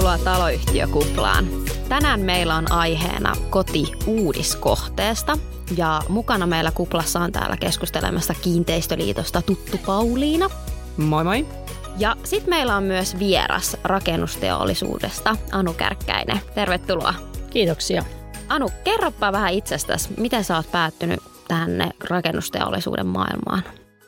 [0.00, 1.46] Tervetuloa taloyhtiökuplaan.
[1.88, 5.38] Tänään meillä on aiheena koti uudiskohteesta
[5.76, 10.50] ja mukana meillä kuplassa on täällä keskustelemassa Kiinteistöliitosta tuttu Pauliina.
[10.96, 11.46] Moi moi.
[11.98, 16.40] Ja sitten meillä on myös vieras rakennusteollisuudesta, Anu Kärkkäinen.
[16.54, 17.14] Tervetuloa.
[17.50, 18.04] Kiitoksia.
[18.48, 23.62] Anu, kerropa vähän itsestäsi, miten sä oot päättynyt tänne rakennusteollisuuden maailmaan?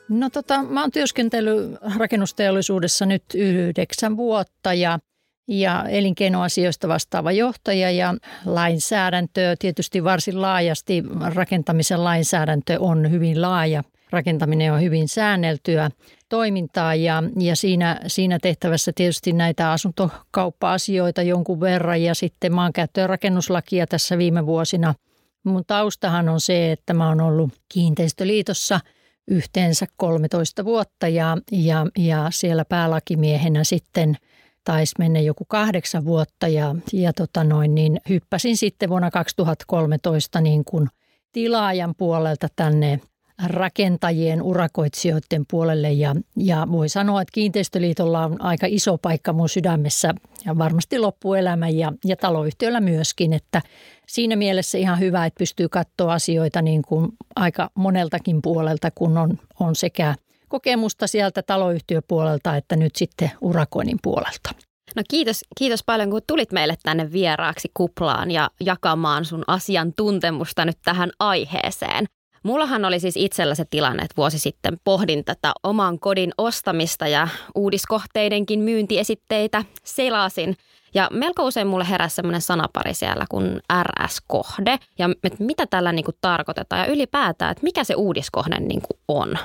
[0.09, 4.99] No tota, mä oon työskentellyt rakennusteollisuudessa nyt yhdeksän vuotta ja,
[5.47, 8.15] ja elinkeinoasioista vastaava johtaja ja
[8.45, 11.03] lainsäädäntöä tietysti varsin laajasti.
[11.35, 13.83] Rakentamisen lainsäädäntö on hyvin laaja.
[14.11, 15.91] Rakentaminen on hyvin säänneltyä
[16.29, 23.07] toimintaa ja, ja siinä, siinä tehtävässä tietysti näitä asuntokauppa-asioita jonkun verran ja sitten maankäyttö- ja
[23.07, 24.95] rakennuslakia tässä viime vuosina.
[25.43, 28.79] Mun taustahan on se, että mä oon ollut kiinteistöliitossa–
[29.27, 34.17] yhteensä 13 vuotta ja, ja, ja siellä päälakimiehenä sitten
[34.63, 40.65] taisi mennä joku kahdeksan vuotta ja, ja tota noin, niin hyppäsin sitten vuonna 2013 niin
[40.65, 40.87] kuin
[41.31, 42.99] tilaajan puolelta tänne
[43.45, 50.13] rakentajien, urakoitsijoiden puolelle ja, ja voi sanoa, että Kiinteistöliitolla on aika iso paikka mun sydämessä
[50.45, 53.61] ja varmasti loppuelämä ja, ja taloyhtiöllä myöskin, että
[54.07, 59.39] siinä mielessä ihan hyvä, että pystyy katsoa asioita niin kuin aika moneltakin puolelta, kun on,
[59.59, 60.15] on sekä
[60.53, 64.49] kokemusta sieltä taloyhtiöpuolelta että nyt sitten urakoinnin puolelta.
[64.95, 70.77] No kiitos, kiitos paljon, kun tulit meille tänne vieraaksi kuplaan ja jakamaan sun asiantuntemusta nyt
[70.85, 72.05] tähän aiheeseen.
[72.43, 77.27] Mullahan oli siis itsellä se tilanne, että vuosi sitten pohdin tätä oman kodin ostamista ja
[77.55, 80.55] uudiskohteidenkin myyntiesitteitä selasin.
[80.93, 86.17] Ja melko usein mulle heräsi semmoinen sanapari siellä kuin RS-kohde ja mitä tällä niin kuin
[86.21, 89.37] tarkoitetaan ja ylipäätään, että mikä se uudiskohde niin kuin on.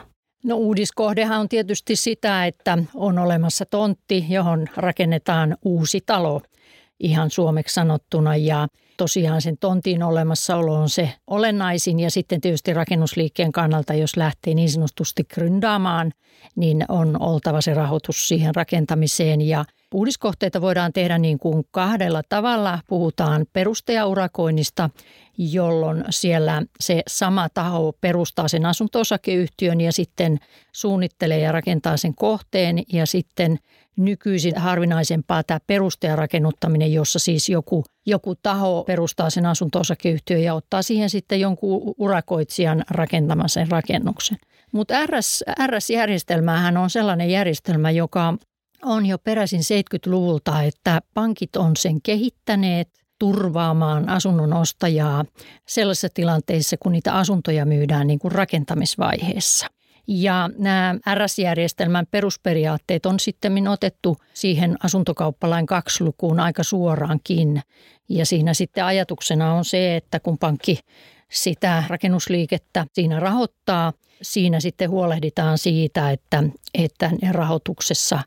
[0.44, 6.40] No uudiskohdehan on tietysti sitä, että on olemassa tontti, johon rakennetaan uusi talo
[7.00, 8.36] ihan suomeksi sanottuna.
[8.36, 12.00] Ja tosiaan sen tontin olemassaolo on se olennaisin.
[12.00, 16.12] Ja sitten tietysti rakennusliikkeen kannalta, jos lähtee niin sanotusti gryndaamaan,
[16.56, 19.40] niin on oltava se rahoitus siihen rakentamiseen.
[19.40, 19.64] Ja
[19.94, 22.78] Uudiskohteita voidaan tehdä niin kuin kahdella tavalla.
[22.88, 24.90] Puhutaan perustajaurakoinnista,
[25.38, 30.38] jolloin siellä se sama taho perustaa sen asunto-osakeyhtiön ja sitten
[30.72, 32.82] suunnittelee ja rakentaa sen kohteen.
[32.92, 33.58] Ja sitten
[33.96, 41.10] nykyisin harvinaisempaa tämä perustajarakennuttaminen, jossa siis joku, joku taho perustaa sen asunto-osakeyhtiön ja ottaa siihen
[41.10, 44.38] sitten jonkun urakoitsijan rakentamaan sen rakennuksen.
[44.72, 48.34] Mutta RS, RS-järjestelmähän on sellainen järjestelmä, joka
[48.84, 52.88] on jo peräisin 70-luvulta, että pankit on sen kehittäneet
[53.18, 55.24] turvaamaan asunnon ostajaa
[55.68, 59.66] sellaisissa tilanteissa, kun niitä asuntoja myydään niin kuin rakentamisvaiheessa.
[60.08, 67.62] Ja nämä RS-järjestelmän perusperiaatteet on sitten otettu siihen asuntokauppalain kaksi lukuun aika suoraankin.
[68.08, 70.78] Ja siinä sitten ajatuksena on se, että kun pankki
[71.32, 73.92] sitä rakennusliikettä siinä rahoittaa,
[74.22, 76.44] siinä sitten huolehditaan siitä, että,
[76.74, 78.20] että rahoituksessa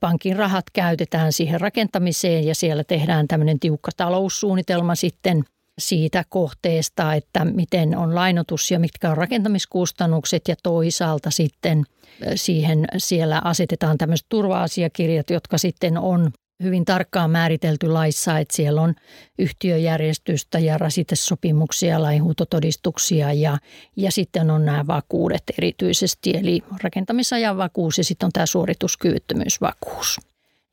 [0.00, 5.44] pankin rahat käytetään siihen rakentamiseen ja siellä tehdään tämmöinen tiukka taloussuunnitelma sitten
[5.78, 11.84] siitä kohteesta, että miten on lainotus ja mitkä on rakentamiskustannukset ja toisaalta sitten
[12.34, 16.30] siihen siellä asetetaan tämmöiset turva-asiakirjat, jotka sitten on
[16.62, 18.94] hyvin tarkkaan määritelty laissa, että siellä on
[19.38, 23.58] yhtiöjärjestystä ja rasitesopimuksia, lainhuutotodistuksia ja,
[23.96, 30.20] ja sitten on nämä vakuudet erityisesti, eli rakentamisajan vakuus ja sitten on tämä suorituskyvyttömyysvakuus.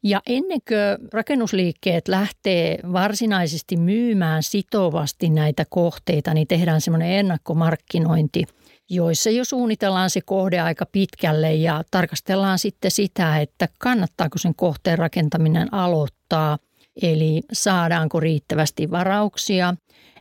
[0.03, 8.43] Ja ennen kuin rakennusliikkeet lähtee varsinaisesti myymään sitovasti näitä kohteita, niin tehdään semmoinen ennakkomarkkinointi–
[8.89, 14.97] joissa jo suunnitellaan se kohde aika pitkälle ja tarkastellaan sitten sitä, että kannattaako sen kohteen
[14.97, 16.57] rakentaminen aloittaa,
[17.01, 19.73] eli saadaanko riittävästi varauksia.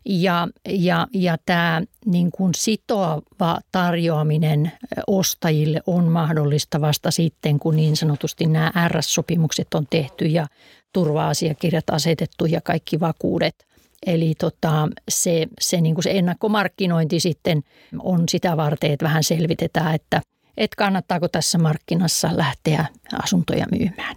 [0.05, 4.73] Ja, ja, ja tämä niin kuin sitoava tarjoaminen
[5.07, 10.47] ostajille on mahdollista vasta sitten, kun niin sanotusti nämä RS-sopimukset on tehty ja
[10.93, 13.55] turva-asiakirjat asetettu ja kaikki vakuudet–
[14.07, 17.63] Eli tota, se, se, niin kuin se ennakkomarkkinointi sitten
[17.99, 20.21] on sitä varten, että vähän selvitetään, että,
[20.57, 22.87] että kannattaako tässä markkinassa lähteä
[23.23, 24.17] asuntoja myymään.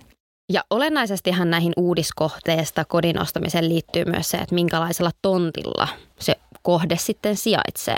[0.49, 5.87] Ja olennaisestihan näihin uudiskohteesta kodin ostamiseen liittyy myös se, että minkälaisella tontilla
[6.65, 7.97] kohde sitten sijaitsee,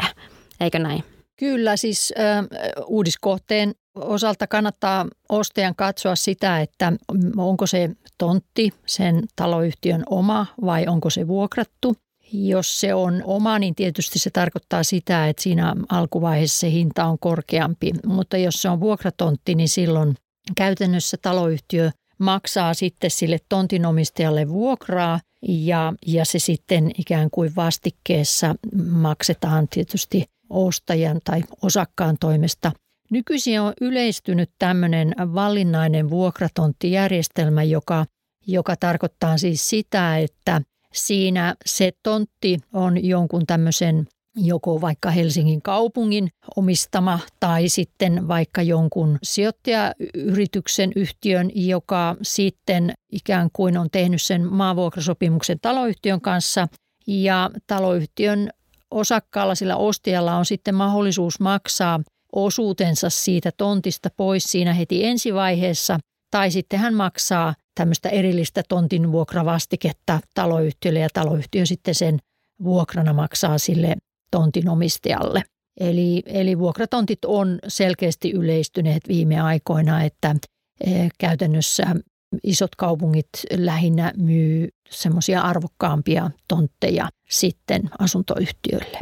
[0.60, 1.04] eikö näin?
[1.40, 2.46] Kyllä, siis äh,
[2.88, 6.94] uudiskohteen osalta kannattaa ostajan katsoa sitä, että
[7.38, 11.96] onko se tontti sen taloyhtiön oma vai onko se vuokrattu.
[12.34, 17.20] Jos se on oma, niin tietysti se tarkoittaa sitä, että siinä alkuvaiheessa se hinta on
[17.20, 17.92] korkeampi.
[18.06, 20.16] Mutta jos se on vuokratontti, niin silloin
[20.56, 28.56] käytännössä taloyhtiö maksaa sitten sille tontinomistajalle vuokraa ja, ja se sitten ikään kuin vastikkeessa
[28.92, 32.72] maksetaan tietysti ostajan tai osakkaan toimesta.
[33.12, 38.06] Nykyisin on yleistynyt tämmöinen valinnainen vuokratonttijärjestelmä, joka,
[38.48, 40.62] joka tarkoittaa siis sitä, että
[40.94, 49.18] siinä se tontti on jonkun tämmöisen joko vaikka Helsingin kaupungin omistama tai sitten vaikka jonkun
[49.24, 56.68] sijoittajayrityksen yhtiön, joka sitten ikään kuin on tehnyt sen maavuokrasopimuksen taloyhtiön kanssa.
[57.08, 58.50] Ja taloyhtiön
[58.92, 62.00] osakkaalla, sillä ostajalla on sitten mahdollisuus maksaa
[62.34, 66.00] osuutensa siitä tontista pois siinä heti ensivaiheessa.
[66.32, 72.20] Tai sitten hän maksaa tämmöistä erillistä tontin vuokravastiketta taloyhtiölle ja taloyhtiö sitten sen
[72.64, 73.96] vuokrana maksaa sille
[74.32, 75.44] tontin omistajalle.
[75.80, 80.36] Eli, eli vuokratontit on selkeästi yleistyneet viime aikoina, että
[80.86, 81.96] eh, käytännössä
[82.44, 89.00] isot kaupungit lähinnä myy semmoisia arvokkaampia tontteja sitten asuntoyhtiöille.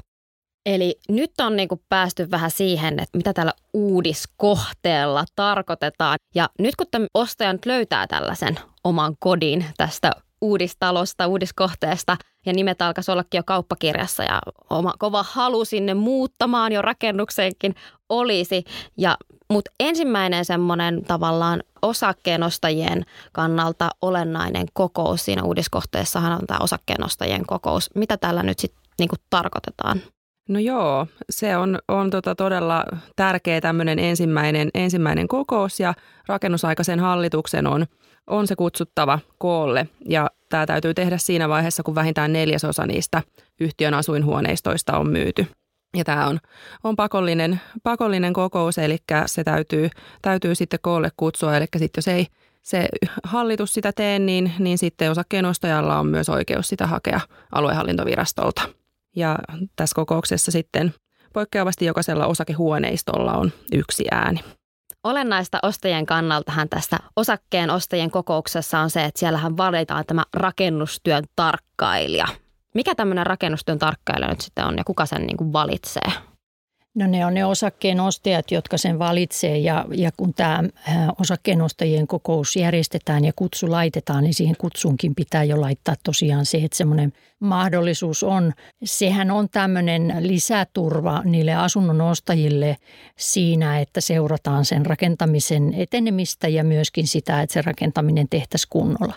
[0.65, 6.17] Eli nyt on niin kuin päästy vähän siihen, että mitä tällä uudiskohteella tarkoitetaan.
[6.35, 10.11] Ja nyt kun ostaja nyt löytää tällaisen oman kodin tästä
[10.45, 16.81] uudistalosta, uudiskohteesta ja nimet alkaisi ollakin jo kauppakirjassa ja oma kova halu sinne muuttamaan jo
[16.81, 17.75] rakennukseenkin
[18.09, 18.63] olisi.
[18.97, 19.17] Ja,
[19.49, 27.89] mutta ensimmäinen semmoinen tavallaan osakkeenostajien kannalta olennainen kokous siinä uudiskohteessahan on tämä osakkeenostajien kokous.
[27.95, 30.01] Mitä tällä nyt sitten niinku tarkoitetaan?
[30.49, 35.93] No joo, se on, on tota todella tärkeä tämmöinen ensimmäinen, ensimmäinen kokous ja
[36.27, 37.85] rakennusaikaisen hallituksen on,
[38.27, 43.23] on se kutsuttava koolle ja tämä täytyy tehdä siinä vaiheessa, kun vähintään neljäsosa niistä
[43.59, 45.47] yhtiön asuinhuoneistoista on myyty.
[45.97, 46.39] Ja tämä on,
[46.83, 49.89] on pakollinen, pakollinen kokous, eli se täytyy,
[50.21, 52.27] täytyy sitten koolle kutsua, eli sitten jos ei
[52.61, 52.87] se
[53.23, 57.19] hallitus sitä tee, niin, niin sitten osakkeenostajalla on myös oikeus sitä hakea
[57.51, 58.61] aluehallintovirastolta.
[59.15, 59.39] Ja
[59.75, 60.93] tässä kokouksessa sitten
[61.33, 64.39] poikkeavasti jokaisella osakehuoneistolla on yksi ääni.
[65.05, 72.27] Olennaista ostajien kannaltahan tässä osakkeen ostajien kokouksessa on se, että siellähän valitaan tämä rakennustyön tarkkailija.
[72.75, 76.11] Mikä tämmöinen rakennustyön tarkkailija nyt sitten on ja kuka sen niin kuin valitsee?
[76.95, 80.63] No ne on ne osakkeenostajat, jotka sen valitsee ja, ja kun tämä
[81.19, 86.77] osakkeenostajien kokous järjestetään ja kutsu laitetaan, niin siihen kutsunkin pitää jo laittaa tosiaan se, että
[86.77, 88.53] semmoinen mahdollisuus on.
[88.83, 92.77] Sehän on tämmöinen lisäturva niille asunnon ostajille
[93.17, 99.13] siinä, että seurataan sen rakentamisen etenemistä ja myöskin sitä, että se rakentaminen tehtäisiin kunnolla.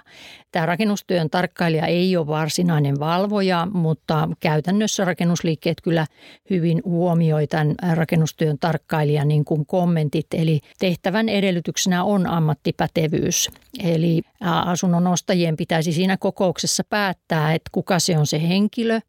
[0.52, 6.06] Tämä rakennustyön tarkkailija ei ole varsinainen valvoja, mutta käytännössä rakennusliikkeet kyllä
[6.50, 10.26] hyvin huomioi tämän rakennustyön tarkkailijan niin kuin kommentit.
[10.34, 13.50] Eli tehtävän edellytyksenä on ammattipätevyys.
[13.82, 19.00] Eli asunnon ostajien pitäisi siinä kokouksessa päättää, että kuka se on se henkilö,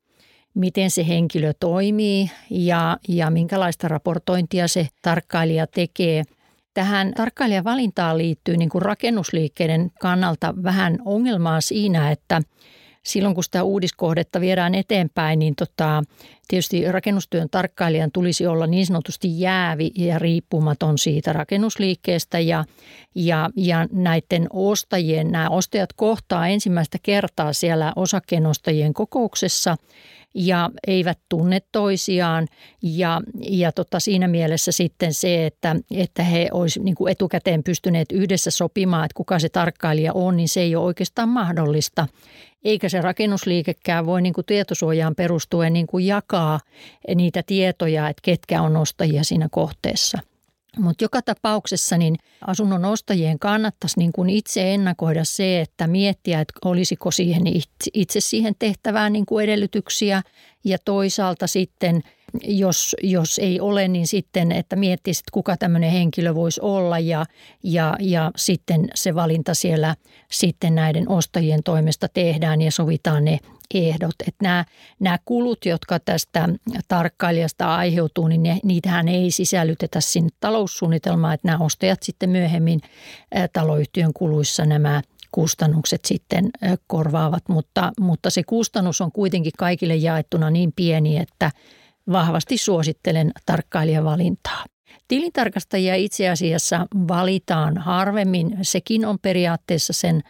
[0.54, 6.24] miten se henkilö toimii ja, ja minkälaista raportointia se tarkkailija tekee.
[6.74, 12.42] Tähän tarkkailijan valintaan liittyy niin kuin rakennusliikkeiden kannalta vähän ongelmaa siinä, että
[13.10, 16.04] silloin kun sitä uudiskohdetta viedään eteenpäin, niin tota,
[16.48, 22.66] tietysti rakennustyön tarkkailijan tulisi olla niin sanotusti jäävi ja riippumaton siitä rakennusliikkeestä ja,
[23.16, 29.76] ja, ja näiden ostajien, nämä ostajat kohtaa ensimmäistä kertaa siellä osakkeenostajien kokouksessa–
[30.34, 32.48] ja eivät tunne toisiaan.
[32.82, 38.52] Ja, ja tota, siinä mielessä sitten se, että, että he olisivat niin etukäteen pystyneet yhdessä
[38.52, 42.08] sopimaan, että kuka se tarkkailija on, niin se ei ole oikeastaan mahdollista.
[42.64, 46.60] Eikä se rakennusliikekään voi niin kuin tietosuojaan perustuen niin kuin jakaa
[47.16, 50.20] niitä tietoja, että ketkä on ostajia siinä kohteessa.
[50.78, 52.16] Mutta joka tapauksessa niin
[52.48, 57.44] asunnon ostajien kannattaisi niin kuin itse ennakoida se, että miettiä, että olisiko siihen
[57.94, 60.22] itse siihen tehtävään niin kuin edellytyksiä.
[60.64, 62.02] Ja toisaalta sitten–
[62.44, 67.26] jos, jos ei ole, niin sitten, että miettisit, kuka tämmöinen henkilö voisi olla ja,
[67.64, 69.96] ja, ja sitten se valinta siellä
[70.32, 73.40] sitten näiden ostajien toimesta tehdään ja sovitaan ne
[73.74, 74.16] ehdot.
[74.28, 74.66] Että nämä,
[75.00, 76.50] nämä kulut, jotka tästä
[76.88, 82.82] tarkkailijasta aiheutuu, niin ne, niitähän ei sisällytetä sinne taloussuunnitelmaan, että nämä ostajat sitten myöhemmin
[83.54, 86.50] taloyhtiön kuluissa nämä kustannukset sitten
[86.88, 91.52] korvaavat, mutta, mutta se kustannus on kuitenkin kaikille jaettuna niin pieni, että
[92.12, 94.66] vahvasti suosittelen tarkkailijavalintaa.
[95.08, 98.58] Tilintarkastajia itse asiassa valitaan harvemmin.
[98.62, 100.22] Sekin on periaatteessa sen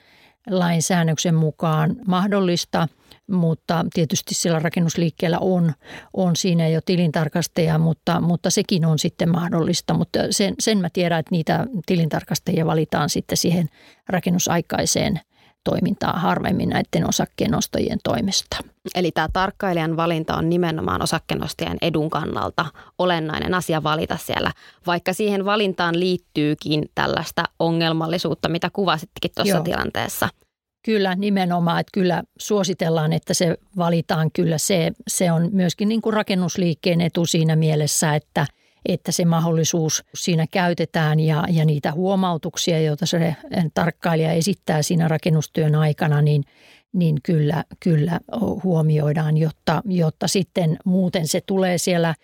[0.50, 2.88] lainsäännöksen mukaan mahdollista.
[3.32, 5.74] mutta tietysti sillä rakennusliikkeellä on,
[6.14, 9.94] on siinä jo tilintarkastaja, mutta, mutta sekin on sitten mahdollista.
[9.94, 13.70] Mutta sen, sen mä tiedän, että niitä tilintarkastajia valitaan sitten siihen
[14.10, 15.20] rakennusaikaiseen
[15.64, 18.58] toimintaa harvemmin näiden osakkeenostajien toimesta.
[18.96, 22.66] Eli tämä tarkkailijan valinta on nimenomaan osakkeenostajan edun kannalta
[22.98, 24.52] olennainen asia valita siellä,
[24.88, 29.64] vaikka siihen valintaan liittyykin tällaista ongelmallisuutta, mitä kuvasittekin tuossa Joo.
[29.64, 30.30] tilanteessa.
[30.86, 34.32] Kyllä, nimenomaan, että kyllä suositellaan, että se valitaan.
[34.32, 38.48] Kyllä se, se on myöskin niin kuin rakennusliikkeen etu siinä mielessä, että–
[38.86, 43.36] että se mahdollisuus siinä käytetään ja, ja niitä huomautuksia, joita se
[43.74, 46.44] tarkkailija esittää siinä rakennustyön aikana, niin,
[46.94, 48.20] niin kyllä, kyllä
[48.64, 52.16] huomioidaan, jotta, jotta sitten muuten se tulee siellä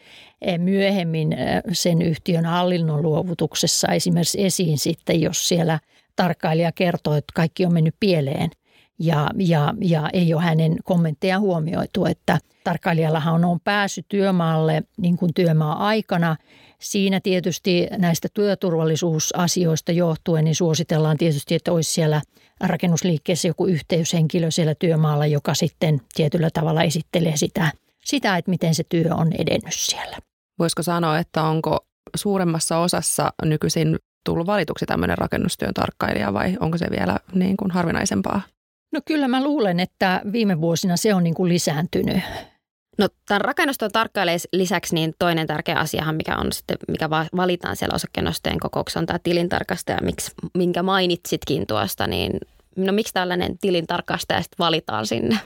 [0.42, 5.80] eh, myöhemmin eh, sen yhtiön hallinnon luovutuksessa esimerkiksi esiin sitten, jos siellä
[6.16, 8.50] tarkkailija kertoo, että kaikki on mennyt pieleen–
[9.00, 15.34] ja, ja, ja ei ole hänen kommentteja huomioitu, että tarkkailijallahan on päässyt työmaalle niin kuin
[15.34, 16.36] työmaa-aikana.
[16.80, 22.22] Siinä tietysti näistä työturvallisuusasioista johtuen niin suositellaan tietysti, että olisi siellä
[22.62, 27.72] rakennusliikkeessä joku yhteyshenkilö siellä työmaalla, joka sitten tietyllä tavalla esittelee sitä,
[28.06, 30.18] sitä että miten se työ on edennyt siellä.
[30.60, 31.86] Voisiko sanoa, että onko
[32.16, 38.42] suuremmassa osassa nykyisin tullut valituksi tämmöinen rakennustyön tarkkailija vai onko se vielä niin kuin harvinaisempaa?
[38.96, 42.18] No kyllä mä luulen, että viime vuosina se on niin kuin lisääntynyt.
[42.98, 47.96] No tämän rakennuston tarkkailee lisäksi niin toinen tärkeä asiahan, mikä on sitten, mikä valitaan siellä
[47.96, 52.32] osakkeenostojen kokouksessa, on tämä tilintarkastaja, miksi, minkä mainitsitkin tuosta, niin
[52.76, 55.40] no miksi tällainen tilintarkastaja sitten valitaan sinne?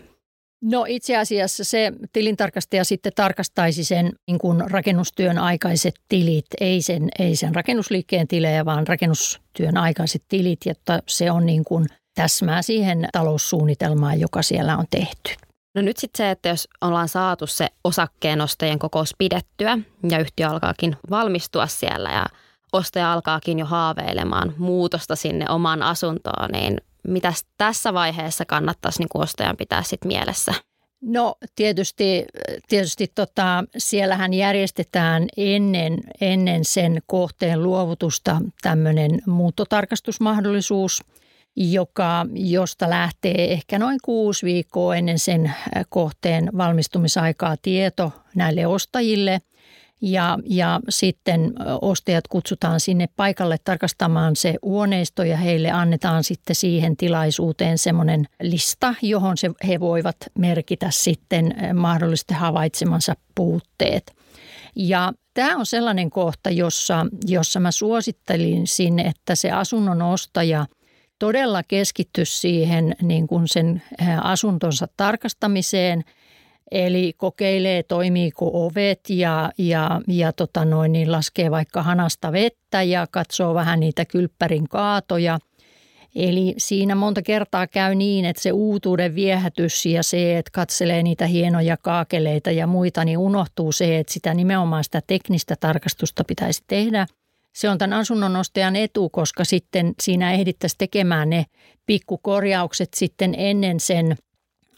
[0.61, 7.09] No itse asiassa se tilintarkastaja sitten tarkastaisi sen niin kuin rakennustyön aikaiset tilit, ei sen,
[7.19, 11.87] ei sen rakennusliikkeen tilejä, vaan rakennustyön aikaiset tilit, jotta se on niin kuin
[12.19, 15.35] täsmää siihen taloussuunnitelmaan, joka siellä on tehty.
[15.75, 19.77] No nyt sitten se, että jos ollaan saatu se osakkeenostojen kokous pidettyä
[20.09, 22.25] ja yhtiö alkaakin valmistua siellä ja
[22.73, 29.57] ostaja alkaakin jo haaveilemaan muutosta sinne omaan asuntoon, niin mitä tässä vaiheessa kannattaisi niin ostajan
[29.57, 30.53] pitää sitten mielessä?
[31.01, 32.25] No tietysti,
[32.67, 41.01] tietysti tota, siellähän järjestetään ennen, ennen sen kohteen luovutusta tämmöinen muuttotarkastusmahdollisuus–
[41.55, 45.55] joka, josta lähtee ehkä noin kuusi viikkoa ennen sen äh,
[45.89, 49.39] kohteen valmistumisaikaa tieto näille ostajille.
[50.01, 56.97] Ja, ja sitten ostajat kutsutaan sinne paikalle tarkastamaan se huoneisto ja heille annetaan sitten siihen
[56.97, 64.15] tilaisuuteen semmoinen lista, johon se, he voivat merkitä sitten mahdollisesti havaitsemansa puutteet.
[64.75, 70.65] Ja tämä on sellainen kohta, jossa, jossa mä suosittelin sinne, että se asunnon ostaja–
[71.19, 73.81] todella keskitty siihen niin kuin sen
[74.21, 76.03] asuntonsa tarkastamiseen.
[76.71, 83.07] Eli kokeilee, toimiiko ovet ja, ja, ja tota noin, niin laskee vaikka hanasta vettä ja
[83.11, 85.39] katsoo vähän niitä kylppärin kaatoja.
[86.15, 91.25] Eli siinä monta kertaa käy niin, että se uutuuden viehätys ja se, että katselee niitä
[91.25, 97.05] hienoja kaakeleita ja muita, niin unohtuu se, että sitä nimenomaan sitä teknistä tarkastusta pitäisi tehdä–
[97.53, 101.45] se on tämän asunnon ostajan etu, koska sitten siinä ehdittäisiin tekemään ne
[101.85, 104.17] pikkukorjaukset sitten ennen sen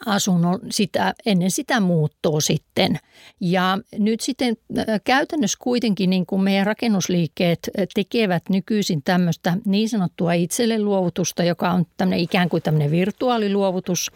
[0.06, 3.00] asunnon, sitä, ennen sitä muuttoa sitten.
[3.42, 10.34] Ja nyt sitten äh, käytännössä kuitenkin niin kuin meidän rakennusliikkeet tekevät nykyisin tämmöistä niin sanottua
[10.34, 14.12] itselle luovutusta, joka on tämmöinen ikään kuin tämmöinen virtuaaliluovutus–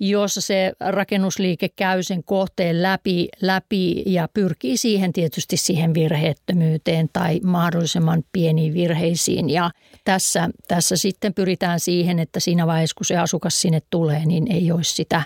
[0.00, 7.40] jossa se rakennusliike käy sen kohteen läpi, läpi ja pyrkii siihen tietysti siihen virheettömyyteen tai
[7.44, 9.50] mahdollisimman pieniin virheisiin.
[9.50, 9.70] Ja
[10.04, 14.72] tässä, tässä sitten pyritään siihen, että siinä vaiheessa kun se asukas sinne tulee, niin ei
[14.72, 15.22] olisi sitä,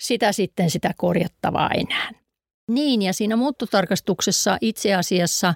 [0.00, 2.10] sitä sitten sitä korjattavaa enää.
[2.68, 5.54] Niin ja siinä muuttotarkastuksessa itse asiassa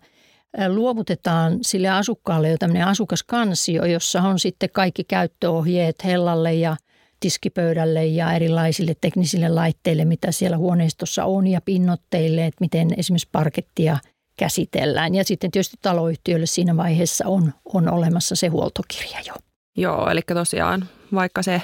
[0.68, 6.76] luovutetaan sille asukkaalle jo tämmöinen asukaskansio, jossa on sitten kaikki käyttöohjeet hellalle ja
[7.24, 13.98] tiskipöydälle ja erilaisille teknisille laitteille, mitä siellä huoneistossa on ja pinnotteille, että miten esimerkiksi parkettia
[14.36, 15.14] käsitellään.
[15.14, 19.34] Ja sitten tietysti taloyhtiölle siinä vaiheessa on, on olemassa se huoltokirja jo.
[19.76, 21.62] Joo, eli tosiaan vaikka se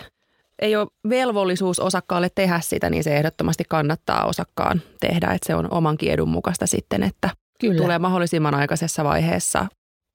[0.59, 5.73] ei ole velvollisuus osakkaalle tehdä sitä, niin se ehdottomasti kannattaa osakkaan tehdä, että se on
[5.73, 7.83] oman edun mukaista sitten, että Kyllä.
[7.83, 9.67] tulee mahdollisimman aikaisessa vaiheessa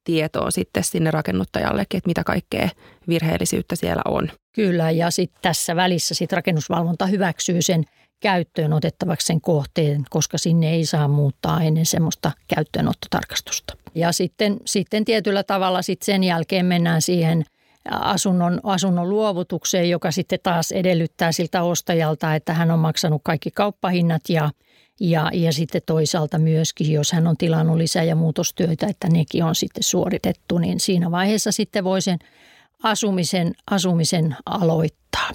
[0.05, 2.69] tietoa sitten sinne rakennuttajallekin, että mitä kaikkea
[3.07, 4.31] virheellisyyttä siellä on.
[4.51, 7.83] Kyllä, ja sitten tässä välissä sit rakennusvalvonta hyväksyy sen
[8.19, 13.77] käyttöön otettavaksi sen kohteen, koska sinne ei saa muuttaa ennen semmoista käyttöönottotarkastusta.
[13.95, 17.45] Ja sitten, sitten tietyllä tavalla sit sen jälkeen mennään siihen
[17.89, 24.21] asunnon, asunnon luovutukseen, joka sitten taas edellyttää siltä ostajalta, että hän on maksanut kaikki kauppahinnat
[24.29, 24.49] ja,
[24.99, 29.55] ja, ja sitten toisaalta myöskin, jos hän on tilannut lisää- ja muutostyötä, että nekin on
[29.55, 32.19] sitten suoritettu, niin siinä vaiheessa sitten voi sen
[32.83, 35.29] asumisen, asumisen aloittaa.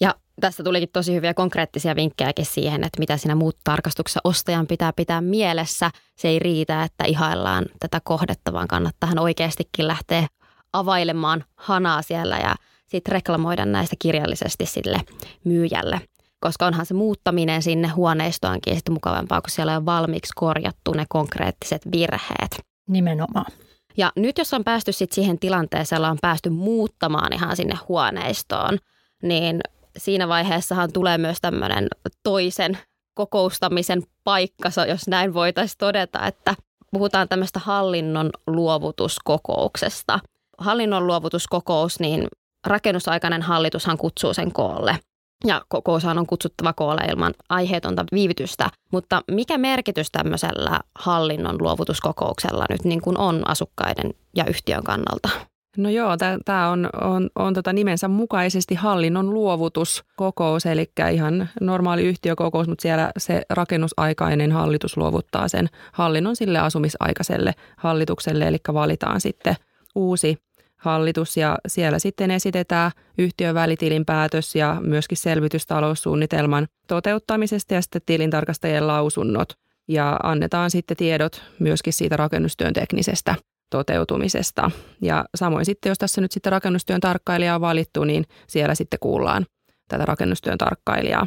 [0.00, 4.92] Ja tästä tulikin tosi hyviä konkreettisia vinkkejäkin siihen, että mitä siinä muut tarkastuksessa ostajan pitää
[4.92, 5.90] pitää mielessä.
[6.16, 10.26] Se ei riitä, että ihaillaan tätä kohdetta, vaan kannattaa hän oikeastikin lähteä
[10.72, 12.54] availemaan hanaa siellä ja
[12.86, 15.00] sitten reklamoida näistä kirjallisesti sille
[15.44, 16.00] myyjälle.
[16.42, 21.82] Koska onhan se muuttaminen sinne huoneistoonkin sitten mukavampaa, kun siellä on valmiiksi korjattu ne konkreettiset
[21.92, 22.60] virheet.
[22.88, 23.52] Nimenomaan.
[23.96, 28.78] Ja nyt jos on päästy sitten siihen tilanteeseen, on päästy muuttamaan ihan sinne huoneistoon,
[29.22, 29.60] niin
[29.96, 31.88] siinä vaiheessahan tulee myös tämmöinen
[32.22, 32.78] toisen
[33.14, 36.54] kokoustamisen paikka, jos näin voitaisiin todeta, että
[36.92, 40.20] puhutaan tämmöistä hallinnon luovutuskokouksesta.
[40.58, 42.26] Hallinnon luovutuskokous, niin
[42.66, 44.98] rakennusaikainen hallitushan kutsuu sen koolle.
[45.46, 48.68] Ja kokoushan on kutsuttava koolle ilman aiheetonta viivytystä.
[48.92, 55.28] Mutta mikä merkitys tämmöisellä hallinnon luovutuskokouksella nyt niin kuin on asukkaiden ja yhtiön kannalta?
[55.76, 62.68] No joo, tämä on, on, on tota nimensä mukaisesti hallinnon luovutuskokous, eli ihan normaali yhtiökokous,
[62.68, 69.56] mutta siellä se rakennusaikainen hallitus luovuttaa sen hallinnon sille asumisaikaiselle hallitukselle, eli valitaan sitten
[69.94, 70.38] uusi
[70.82, 78.86] hallitus ja siellä sitten esitetään yhtiön välitilinpäätös ja myöskin selvitys taloussuunnitelman toteuttamisesta ja sitten tilintarkastajien
[78.86, 79.48] lausunnot
[79.88, 83.34] ja annetaan sitten tiedot myöskin siitä rakennustyön teknisestä
[83.70, 84.70] toteutumisesta.
[85.02, 89.46] Ja samoin sitten, jos tässä nyt sitten rakennustyön tarkkailija on valittu, niin siellä sitten kuullaan
[89.88, 91.26] tätä rakennustyön tarkkailijaa.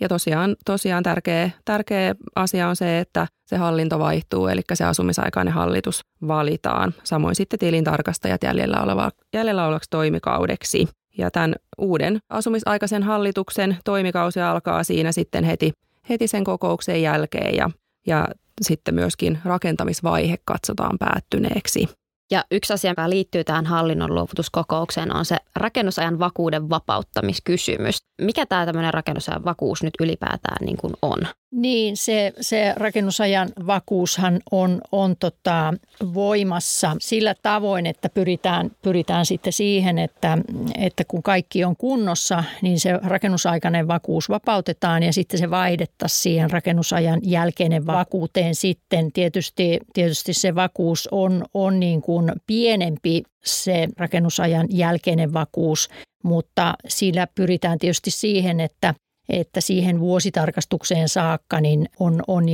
[0.00, 5.54] Ja tosiaan, tosiaan tärkeä, tärkeä asia on se, että se hallinto vaihtuu, eli se asumisaikainen
[5.54, 6.94] hallitus valitaan.
[7.04, 10.88] Samoin sitten tilintarkastajat jäljellä, oleva, jäljellä olevaksi toimikaudeksi.
[11.18, 15.72] Ja tämän uuden asumisaikaisen hallituksen toimikausi alkaa siinä sitten heti,
[16.08, 17.70] heti sen kokouksen jälkeen ja,
[18.06, 18.28] ja
[18.60, 21.88] sitten myöskin rakentamisvaihe katsotaan päättyneeksi.
[22.30, 27.98] Ja yksi asia, joka liittyy tähän hallinnon luovutuskokoukseen, on se rakennusajan vakuuden vapauttamiskysymys.
[28.22, 31.18] Mikä tämä tämmöinen rakennusajan vakuus nyt ylipäätään niin kuin on?
[31.52, 35.74] Niin, se, se rakennusajan vakuushan on, on tota
[36.14, 40.38] voimassa sillä tavoin, että pyritään, pyritään sitten siihen, että,
[40.78, 46.50] että kun kaikki on kunnossa, niin se rakennusaikainen vakuus vapautetaan ja sitten se vaihdettaisiin siihen
[46.50, 49.12] rakennusajan jälkeinen vakuuteen sitten.
[49.12, 55.88] Tietysti, tietysti se vakuus on, on niin kuin pienempi se rakennusajan jälkeinen vakuus,
[56.24, 58.94] mutta sillä pyritään tietysti siihen, että
[59.28, 62.44] että siihen vuositarkastukseen saakka niin on, on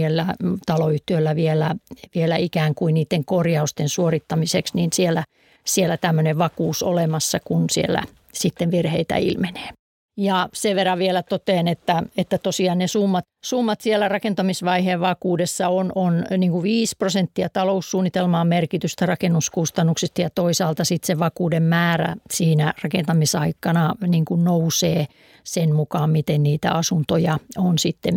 [0.67, 1.75] taloyhtiöllä vielä,
[2.15, 5.25] vielä ikään kuin niiden korjausten suorittamiseksi, niin siellä,
[5.65, 8.03] siellä tämmöinen vakuus olemassa, kun siellä
[8.33, 9.71] sitten virheitä ilmenee.
[10.19, 15.93] Ja sen verran vielä toteen, että, että tosiaan ne summat, summat siellä rakentamisvaiheen vakuudessa on,
[15.95, 22.75] on niin kuin 5 prosenttia taloussuunnitelmaan merkitystä rakennuskustannuksista ja toisaalta sitten se vakuuden määrä siinä
[22.83, 25.07] rakentamisaikana niin kuin nousee
[25.45, 28.15] sen mukaan, miten niitä asuntoja on sitten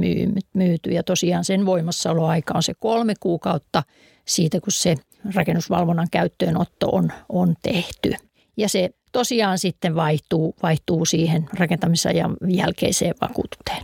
[0.54, 0.92] myyty.
[0.92, 3.84] Ja tosiaan sen voimassaoloaika on se kolme kuukautta
[4.28, 4.96] siitä, kun se
[5.36, 8.14] rakennusvalvonnan käyttöönotto on, on tehty.
[8.58, 13.84] Ja se tosiaan sitten vaihtuu, vaihtuu siihen rakentamisajan jälkeiseen vakuututeen.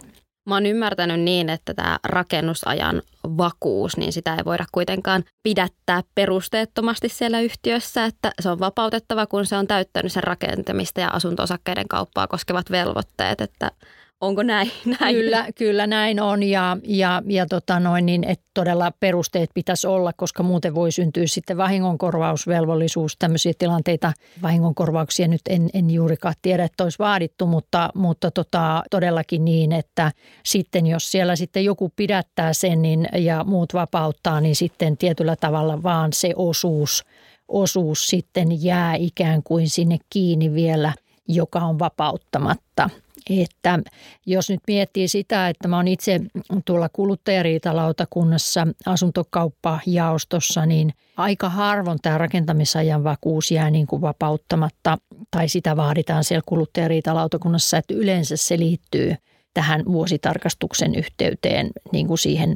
[0.50, 7.10] Mä oon ymmärtänyt niin, että tämä rakennusajan vakuus, niin sitä ei voida kuitenkaan pidättää perusteettomasti
[7.10, 12.28] siellä yhtiössä, että se on vapautettava, kun se on täyttänyt sen rakentamista ja asunto-osakkeiden kauppaa
[12.28, 13.72] koskevat velvoitteet, että
[14.22, 14.72] Onko näin?
[15.00, 15.16] näin?
[15.16, 20.14] Kyllä, kyllä näin on ja, ja, ja tota noin, niin, että todella perusteet pitäisi olla,
[20.14, 23.16] koska muuten voi syntyä sitten vahingonkorvausvelvollisuus.
[23.20, 29.46] Tämmöisiä tilanteita, vahingonkorvauksia nyt en, en juurikaan tiedä, että olisi vaadittu, mutta, mutta tota, todellakin
[29.46, 30.12] niin, että
[30.46, 35.84] sitten jos siellä sitten joku pidättää sen niin, ja muut vapauttaa, niin sitten tietyllä tavalla
[35.84, 37.06] vaan se osuus,
[37.48, 40.94] osuus sitten jää ikään kuin sinne kiinni vielä,
[41.28, 42.90] joka on vapauttamatta–
[43.30, 43.80] että
[44.26, 46.20] jos nyt miettii sitä, että mä oon itse
[46.66, 54.98] tuolla kuluttajariitalautakunnassa asuntokauppajaostossa, niin aika harvoin tämä rakentamisajan vakuus jää niin kuin vapauttamatta
[55.32, 59.16] tai sitä vaaditaan siellä kuluttajariitalautakunnassa, että yleensä se liittyy
[59.54, 62.56] tähän vuositarkastuksen yhteyteen niin kuin siihen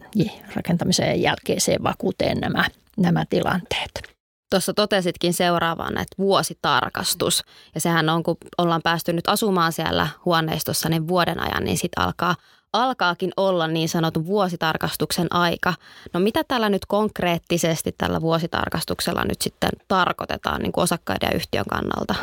[0.55, 2.65] rakentamisen jälkeiseen vakuuteen nämä,
[2.97, 4.18] nämä tilanteet.
[4.49, 7.43] Tuossa totesitkin seuraavan, että vuositarkastus.
[7.75, 12.03] Ja sehän on, kun ollaan päästy nyt asumaan siellä huoneistossa niin vuoden ajan, niin sitten
[12.03, 12.35] alkaa,
[12.73, 15.73] alkaakin olla niin sanotun vuositarkastuksen aika.
[16.13, 21.65] No mitä tällä nyt konkreettisesti tällä vuositarkastuksella nyt sitten tarkoitetaan niin kuin osakkaiden ja yhtiön
[21.69, 22.15] kannalta?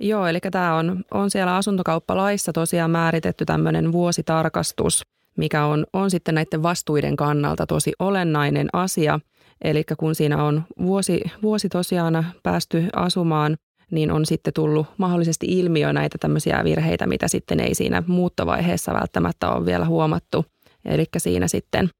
[0.00, 5.02] Joo, eli tämä on, on siellä asuntokauppalaissa tosiaan määritetty tämmöinen vuositarkastus,
[5.36, 9.20] mikä on, on sitten näiden vastuiden kannalta tosi olennainen asia.
[9.62, 13.56] Eli kun siinä on vuosi, vuosi tosiaan päästy asumaan,
[13.90, 19.50] niin on sitten tullut mahdollisesti ilmiö näitä tämmöisiä virheitä, mitä sitten ei siinä muuttovaiheessa välttämättä
[19.50, 20.44] ole vielä huomattu.
[20.84, 21.90] Eli siinä sitten,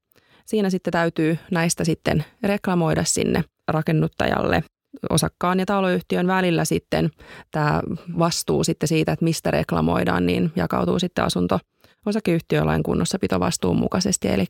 [0.45, 4.63] siinä sitten täytyy näistä sitten reklamoida sinne rakennuttajalle
[5.09, 7.09] osakkaan ja taloyhtiön välillä sitten
[7.51, 7.81] tämä
[8.19, 11.59] vastuu sitten siitä, että mistä reklamoidaan, niin jakautuu sitten asunto
[12.05, 14.27] osakeyhtiölain kunnossapitovastuun mukaisesti.
[14.27, 14.45] Eli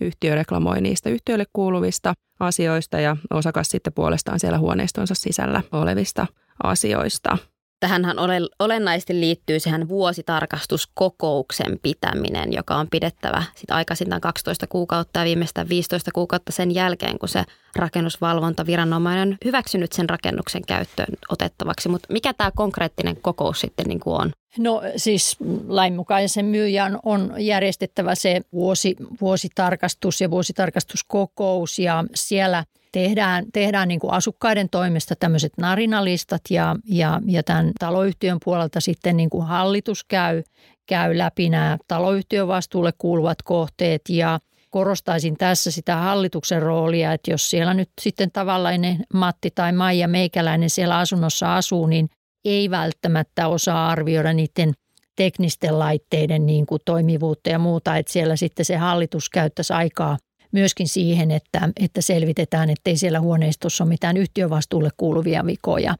[0.00, 6.26] yhtiö reklamoi niistä yhtiölle kuuluvista asioista ja osakas sitten puolestaan siellä huoneistonsa sisällä olevista
[6.62, 7.38] asioista.
[7.80, 8.16] Tähänhän
[8.58, 16.10] olennaisesti liittyy sehän vuositarkastuskokouksen pitäminen, joka on pidettävä sit aikaisintaan 12 kuukautta ja viimeistään 15
[16.14, 17.42] kuukautta sen jälkeen, kun se
[17.76, 21.88] rakennusvalvontaviranomainen on hyväksynyt sen rakennuksen käyttöön otettavaksi.
[21.88, 24.32] Mutta mikä tämä konkreettinen kokous sitten niin kuin on?
[24.58, 25.36] No siis
[25.68, 34.12] lainmukaisen myyjän on järjestettävä se vuosi, vuositarkastus ja vuositarkastuskokous ja siellä– tehdään, tehdään niin kuin
[34.12, 40.42] asukkaiden toimesta tämmöiset narinalistat ja, ja, ja tämän taloyhtiön puolelta sitten niin kuin hallitus käy,
[40.86, 44.02] käy läpi nämä taloyhtiön vastuulle kuuluvat kohteet.
[44.08, 50.08] Ja korostaisin tässä sitä hallituksen roolia, että jos siellä nyt sitten tavallainen Matti tai Maija
[50.08, 52.08] Meikäläinen siellä asunnossa asuu, niin
[52.44, 54.72] ei välttämättä osaa arvioida niiden
[55.16, 60.18] teknisten laitteiden niin kuin toimivuutta ja muuta, että siellä sitten se hallitus käyttäisi aikaa
[60.52, 65.94] myöskin siihen, että, että selvitetään, ettei siellä huoneistossa ole mitään yhtiövastuulle kuuluvia vikoja.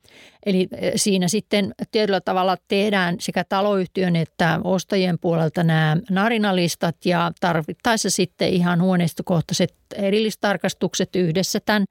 [0.46, 7.32] Eli eh, siinä sitten tietyllä tavalla tehdään sekä taloyhtiön että ostajien puolelta nämä narinalistat ja
[7.40, 11.84] tarvittaessa sitten ihan huoneistokohtaiset erillistarkastukset yhdessä tämän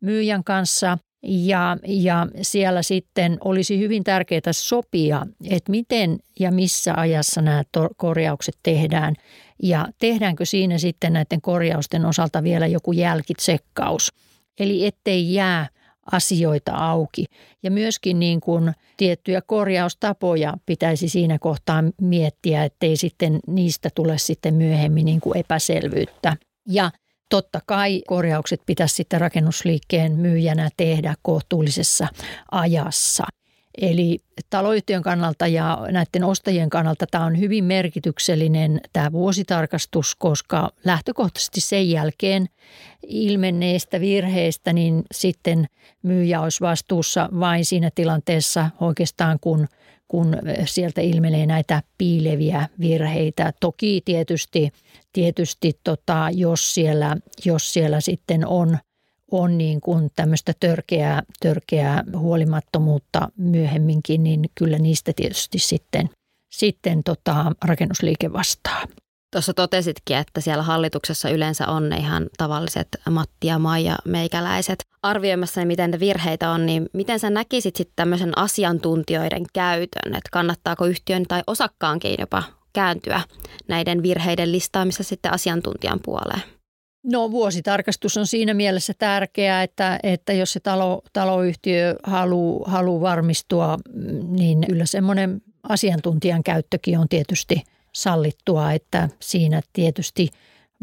[0.00, 7.42] myyjän kanssa– ja, ja siellä sitten olisi hyvin tärkeää sopia, että miten ja missä ajassa
[7.42, 7.62] nämä
[7.96, 9.14] korjaukset tehdään.
[9.62, 14.12] Ja tehdäänkö siinä sitten näiden korjausten osalta vielä joku jälkitsekkaus.
[14.58, 15.68] Eli ettei jää
[16.12, 17.24] asioita auki.
[17.62, 24.54] Ja myöskin niin kuin tiettyjä korjaustapoja pitäisi siinä kohtaa miettiä, ettei sitten niistä tule sitten
[24.54, 26.36] myöhemmin niin kuin epäselvyyttä.
[26.68, 26.90] Ja
[27.28, 32.08] Totta kai korjaukset pitäisi sitten rakennusliikkeen myyjänä tehdä kohtuullisessa
[32.50, 33.24] ajassa.
[33.80, 34.18] Eli
[34.50, 41.90] taloyhtiön kannalta ja näiden ostajien kannalta tämä on hyvin merkityksellinen tämä vuositarkastus, koska lähtökohtaisesti sen
[41.90, 42.46] jälkeen
[43.06, 45.66] ilmenneestä virheestä niin sitten
[46.02, 49.68] myyjä olisi vastuussa vain siinä tilanteessa oikeastaan, kun,
[50.08, 53.52] kun sieltä ilmenee näitä piileviä virheitä.
[53.60, 54.72] Toki tietysti
[55.14, 58.78] tietysti tota, jos, siellä, jos siellä sitten on,
[59.30, 66.10] on niin kuin tämmöistä törkeää, törkeää huolimattomuutta myöhemminkin, niin kyllä niistä tietysti sitten,
[66.52, 68.82] sitten tota, rakennusliike vastaa.
[69.34, 75.64] Tuossa totesitkin, että siellä hallituksessa yleensä on ne ihan tavalliset Matti ja Maija meikäläiset arvioimassa,
[75.64, 81.22] miten ne virheitä on, niin miten sä näkisit sitten tämmöisen asiantuntijoiden käytön, että kannattaako yhtiön
[81.28, 82.42] tai osakkaankin jopa
[82.72, 83.20] kääntyä
[83.68, 86.42] näiden virheiden listaamissa sitten asiantuntijan puoleen?
[87.04, 93.78] No vuositarkastus on siinä mielessä tärkeää, että, että jos se talo, taloyhtiö haluaa haluu varmistua,
[94.28, 97.62] niin kyllä semmoinen asiantuntijan käyttökin on tietysti
[97.94, 100.28] sallittua, että siinä tietysti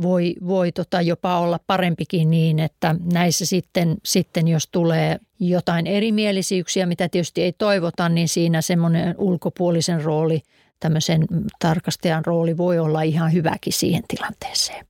[0.01, 6.85] voi, voi tota jopa olla parempikin niin, että näissä sitten, sitten jos tulee jotain erimielisyyksiä,
[6.85, 10.41] mitä tietysti ei toivota, niin siinä semmoinen ulkopuolisen rooli–
[10.81, 11.25] tämmöisen
[11.59, 14.85] tarkastajan rooli voi olla ihan hyväkin siihen tilanteeseen.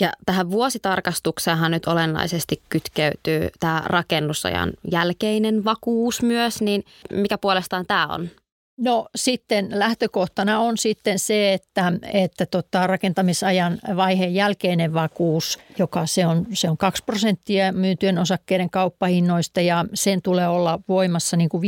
[0.00, 8.06] Ja tähän vuositarkastukseenhan nyt olennaisesti kytkeytyy tämä rakennusajan jälkeinen vakuus myös, niin mikä puolestaan tämä
[8.06, 8.28] on?
[8.76, 16.26] No sitten lähtökohtana on sitten se, että, että tota, rakentamisajan vaiheen jälkeinen vakuus, joka se
[16.26, 21.60] on, se on 2 prosenttia myytyjen osakkeiden kauppahinnoista ja sen tulee olla voimassa niin kuin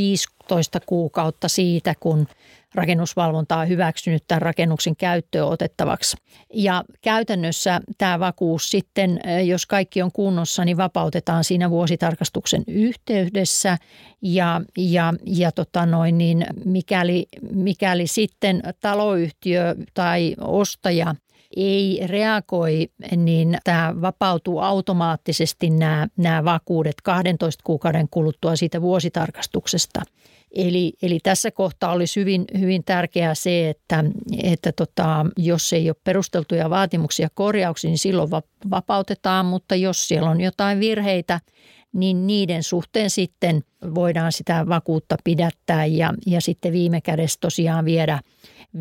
[0.49, 2.27] 15 kuukautta siitä, kun
[2.75, 6.17] rakennusvalvonta on hyväksynyt tämän rakennuksen käyttöön otettavaksi.
[6.53, 13.77] Ja käytännössä tämä vakuus sitten, jos kaikki on kunnossa, niin vapautetaan siinä vuositarkastuksen yhteydessä
[14.21, 21.15] ja, ja, ja tota noin, niin mikäli, mikäli sitten taloyhtiö tai ostaja
[21.55, 30.01] ei reagoi, niin tämä vapautuu automaattisesti nämä, nämä vakuudet 12 kuukauden kuluttua siitä vuositarkastuksesta–
[30.55, 34.03] Eli, eli tässä kohtaa olisi hyvin, hyvin tärkeää se, että,
[34.43, 38.29] että tota, jos ei ole perusteltuja vaatimuksia korjauksiin, niin silloin
[38.69, 41.39] vapautetaan, mutta jos siellä on jotain virheitä,
[41.93, 43.63] niin niiden suhteen sitten
[43.95, 48.19] voidaan sitä vakuutta pidättää ja, ja sitten viime kädessä tosiaan viedä,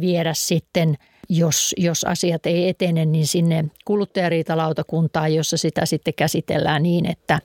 [0.00, 0.94] viedä sitten
[1.28, 7.40] jos, jos asiat ei etene, niin sinne kuluttajariitalautakuntaan, jossa sitä sitten käsitellään niin, että,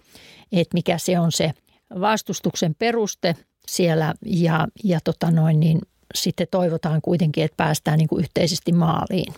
[0.52, 1.54] että mikä se on se
[2.02, 3.36] vastustuksen peruste
[3.68, 5.80] siellä ja, ja tota noin, niin
[6.16, 9.34] sitten toivotaan kuitenkin, että päästään niin kuin yhteisesti maaliin.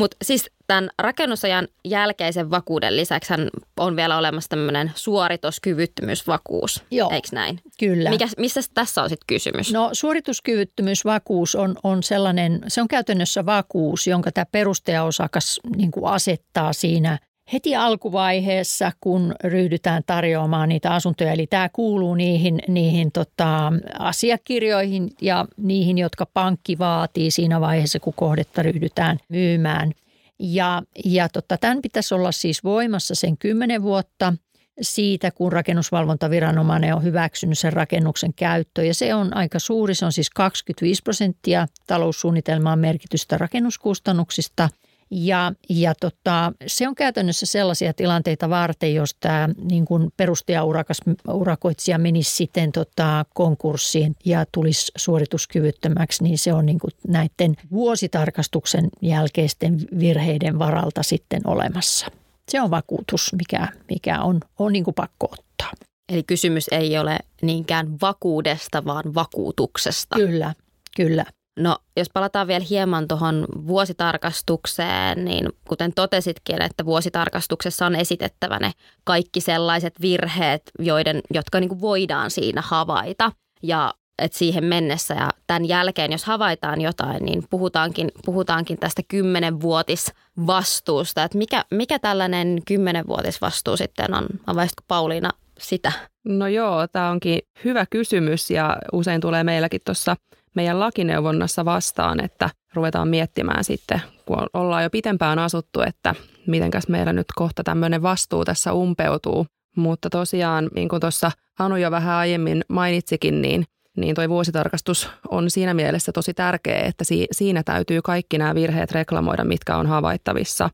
[0.00, 3.32] Mutta siis tämän rakennusajan jälkeisen vakuuden lisäksi
[3.76, 7.60] on vielä olemassa tämmöinen suorituskyvyttömyysvakuus, Joo, eikö näin?
[7.78, 8.10] Kyllä.
[8.10, 9.72] Mikä, missä tässä on sitten kysymys?
[9.72, 16.72] No suorituskyvyttömyysvakuus on, on sellainen, se on käytännössä vakuus, jonka tämä perustajaosakas niin kuin asettaa
[16.72, 17.18] siinä
[17.52, 21.32] heti alkuvaiheessa, kun ryhdytään tarjoamaan niitä asuntoja.
[21.32, 28.14] Eli tämä kuuluu niihin, niihin tota, asiakirjoihin ja niihin, jotka pankki vaatii siinä vaiheessa, kun
[28.16, 29.92] kohdetta ryhdytään myymään.
[30.38, 34.32] Ja, ja tota, tämän pitäisi olla siis voimassa sen 10 vuotta
[34.80, 38.86] siitä, kun rakennusvalvontaviranomainen on hyväksynyt sen rakennuksen käyttöön.
[38.86, 44.68] Ja se on aika suuri, se on siis 25 prosenttia taloussuunnitelmaan merkitystä rakennuskustannuksista–
[45.10, 51.00] ja, ja tota, se on käytännössä sellaisia tilanteita varten, jos tämä niin kuin perustajaurakas
[51.32, 58.88] urakoitsija menisi sitten tota, konkurssiin ja tulisi suorituskyvyttömäksi, niin se on niin kuin näiden vuositarkastuksen
[59.02, 62.06] jälkeisten virheiden varalta sitten olemassa.
[62.48, 65.72] Se on vakuutus, mikä, mikä on, on niin kuin pakko ottaa.
[66.12, 70.16] Eli kysymys ei ole niinkään vakuudesta, vaan vakuutuksesta.
[70.16, 70.54] Kyllä,
[70.96, 71.24] kyllä.
[71.60, 78.72] No, jos palataan vielä hieman tuohon vuositarkastukseen, niin kuten totesitkin, että vuositarkastuksessa on esitettävä ne
[79.04, 83.32] kaikki sellaiset virheet, joiden, jotka niin kuin voidaan siinä havaita.
[83.62, 91.24] Ja että siihen mennessä ja tämän jälkeen, jos havaitaan jotain, niin puhutaankin, puhutaankin tästä kymmenenvuotisvastuusta.
[91.24, 94.26] Että mikä, mikä tällainen kymmenenvuotisvastuu sitten on?
[94.46, 95.92] Avaisitko Pauliina sitä?
[96.24, 100.16] No joo, tämä onkin hyvä kysymys ja usein tulee meilläkin tuossa–
[100.54, 106.14] meidän lakineuvonnassa vastaan, että ruvetaan miettimään sitten, kun ollaan jo pitempään asuttu, että
[106.46, 109.46] mitenkäs meillä nyt kohta tämmöinen vastuu tässä umpeutuu.
[109.76, 113.64] Mutta tosiaan, niin kuin tuossa Anu jo vähän aiemmin mainitsikin, niin
[113.96, 118.92] niin toi vuositarkastus on siinä mielessä tosi tärkeä, että si- siinä täytyy kaikki nämä virheet
[118.92, 120.70] reklamoida, mitkä on havaittavissa.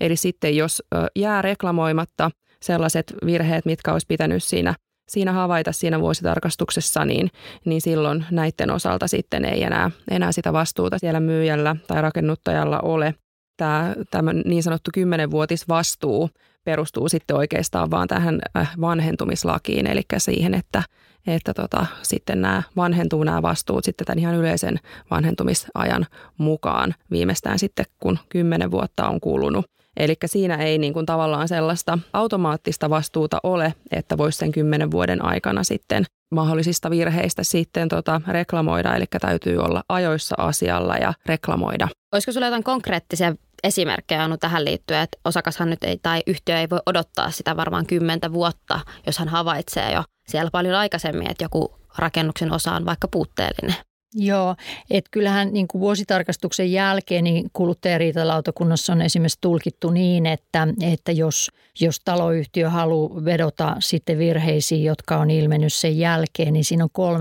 [0.00, 0.82] Eli sitten jos
[1.16, 2.30] jää reklamoimatta
[2.62, 4.74] sellaiset virheet, mitkä olisi pitänyt siinä
[5.08, 7.30] siinä havaita siinä vuositarkastuksessa, niin,
[7.64, 13.14] niin silloin näiden osalta sitten ei enää, enää sitä vastuuta siellä myyjällä tai rakennuttajalla ole.
[13.56, 16.30] Tämä, tämä niin sanottu kymmenenvuotisvastuu
[16.64, 20.82] perustuu sitten oikeastaan vaan tähän äh, vanhentumislakiin, eli siihen, että,
[21.26, 26.06] että tota, sitten nämä vanhentuu nämä vastuut sitten tämän ihan yleisen vanhentumisajan
[26.38, 29.77] mukaan viimeistään sitten, kun kymmenen vuotta on kulunut.
[29.98, 35.24] Eli siinä ei niin kuin tavallaan sellaista automaattista vastuuta ole, että voisi sen kymmenen vuoden
[35.24, 41.88] aikana sitten mahdollisista virheistä sitten tota reklamoida, eli täytyy olla ajoissa asialla ja reklamoida.
[42.12, 46.70] Olisiko sinulla jotain konkreettisia esimerkkejä Anu tähän liittyen, että osakashan nyt ei tai yhtiö ei
[46.70, 51.78] voi odottaa sitä varmaan kymmentä vuotta, jos hän havaitsee jo siellä paljon aikaisemmin, että joku
[51.98, 53.87] rakennuksen osa on vaikka puutteellinen.
[54.14, 54.54] Joo,
[54.90, 61.50] että kyllähän niin kuin vuositarkastuksen jälkeen niin kuluttajariitalautakunnassa on esimerkiksi tulkittu niin, että, että jos,
[61.80, 67.18] jos taloyhtiö haluaa vedota sitten virheisiin, jotka on ilmennyt sen jälkeen, niin siinä on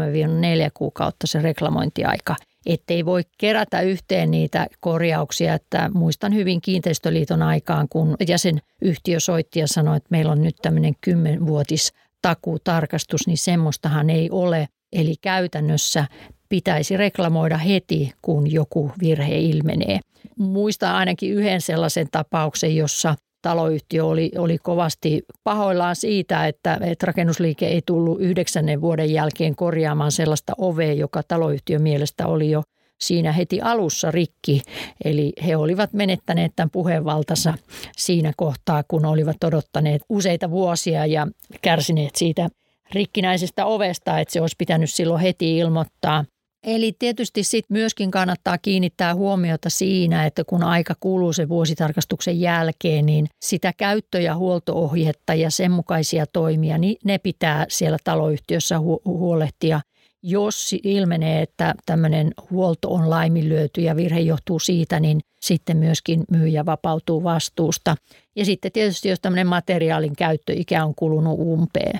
[0.67, 2.36] 3-4 kuukautta se reklamointiaika.
[2.65, 9.60] Että ei voi kerätä yhteen niitä korjauksia, että muistan hyvin kiinteistöliiton aikaan, kun jäsenyhtiö soitti
[9.60, 14.67] ja sanoi, että meillä on nyt tämmöinen kymmenvuotis takuutarkastus, niin semmoistahan ei ole.
[14.93, 16.06] Eli käytännössä
[16.50, 20.00] pitäisi reklamoida heti, kun joku virhe ilmenee.
[20.38, 27.68] Muistan ainakin yhden sellaisen tapauksen, jossa taloyhtiö oli, oli kovasti pahoillaan siitä, että, että rakennusliike
[27.68, 32.64] ei tullut yhdeksännen vuoden jälkeen korjaamaan sellaista ovea, joka taloyhtiön mielestä oli jo
[33.02, 34.62] siinä heti alussa rikki.
[35.06, 37.54] Eli he olivat menettäneet tämän puheenvaltansa
[37.98, 41.28] siinä kohtaa, kun olivat odottaneet useita vuosia ja
[41.62, 42.50] kärsineet siitä
[42.94, 46.26] rikkinäisestä ovesta, että se olisi pitänyt silloin heti ilmoittaa–
[46.63, 53.06] Eli tietysti sitten myöskin kannattaa kiinnittää huomiota siinä, että kun aika kuluu sen vuositarkastuksen jälkeen,
[53.06, 59.02] niin sitä käyttö- ja huoltoohjetta ja sen mukaisia toimia, niin ne pitää siellä taloyhtiössä hu-
[59.06, 59.82] huolehtia.
[60.24, 66.65] Jos ilmenee, että tämmöinen huolto on laiminlyöty ja virhe johtuu siitä, niin sitten myöskin myyjä
[66.65, 67.96] vapautuu vastuusta.
[68.36, 72.00] Ja sitten tietysti, jos tämmöinen materiaalin käyttöikä on kulunut umpeen.